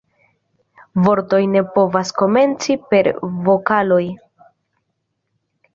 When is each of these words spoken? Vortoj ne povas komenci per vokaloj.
Vortoj 1.07 1.41
ne 1.57 1.61
povas 1.75 2.13
komenci 2.23 2.79
per 2.95 3.13
vokaloj. 3.51 4.05